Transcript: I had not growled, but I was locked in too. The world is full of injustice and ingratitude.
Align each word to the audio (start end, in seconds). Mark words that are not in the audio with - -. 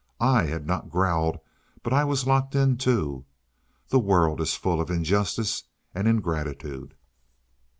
I 0.19 0.45
had 0.47 0.65
not 0.65 0.89
growled, 0.89 1.37
but 1.83 1.93
I 1.93 2.05
was 2.05 2.25
locked 2.25 2.55
in 2.55 2.75
too. 2.77 3.25
The 3.89 3.99
world 3.99 4.41
is 4.41 4.55
full 4.55 4.81
of 4.81 4.89
injustice 4.89 5.65
and 5.93 6.07
ingratitude. 6.07 6.95